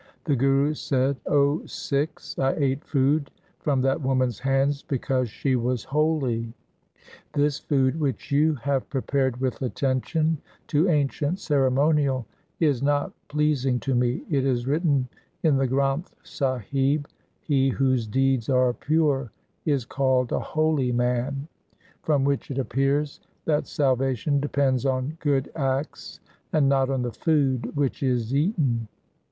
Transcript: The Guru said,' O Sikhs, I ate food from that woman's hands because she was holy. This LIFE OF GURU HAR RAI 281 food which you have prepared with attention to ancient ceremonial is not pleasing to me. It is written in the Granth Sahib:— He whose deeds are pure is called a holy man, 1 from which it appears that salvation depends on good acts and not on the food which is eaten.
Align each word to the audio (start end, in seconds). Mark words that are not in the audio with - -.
The 0.23 0.35
Guru 0.35 0.73
said,' 0.73 1.17
O 1.27 1.63
Sikhs, 1.67 2.39
I 2.39 2.53
ate 2.53 2.83
food 2.83 3.29
from 3.59 3.81
that 3.81 4.01
woman's 4.01 4.39
hands 4.39 4.81
because 4.81 5.29
she 5.29 5.55
was 5.55 5.83
holy. 5.83 6.51
This 7.33 7.59
LIFE 7.61 7.65
OF 7.65 7.67
GURU 7.67 7.77
HAR 7.77 7.83
RAI 7.83 7.91
281 7.91 7.93
food 7.93 8.01
which 8.01 8.31
you 8.31 8.55
have 8.71 8.89
prepared 8.89 9.37
with 9.39 9.61
attention 9.61 10.37
to 10.65 10.89
ancient 10.89 11.37
ceremonial 11.37 12.25
is 12.59 12.81
not 12.81 13.11
pleasing 13.27 13.79
to 13.81 13.93
me. 13.93 14.23
It 14.27 14.43
is 14.43 14.65
written 14.65 15.07
in 15.43 15.57
the 15.57 15.67
Granth 15.67 16.09
Sahib:— 16.23 17.07
He 17.39 17.69
whose 17.69 18.07
deeds 18.07 18.49
are 18.49 18.73
pure 18.73 19.31
is 19.67 19.85
called 19.85 20.31
a 20.31 20.39
holy 20.39 20.91
man, 20.91 21.47
1 21.47 21.47
from 22.01 22.23
which 22.23 22.49
it 22.49 22.57
appears 22.57 23.19
that 23.45 23.67
salvation 23.67 24.39
depends 24.39 24.83
on 24.83 25.15
good 25.19 25.51
acts 25.55 26.19
and 26.51 26.67
not 26.67 26.89
on 26.89 27.03
the 27.03 27.11
food 27.13 27.75
which 27.75 28.01
is 28.01 28.33
eaten. 28.35 28.87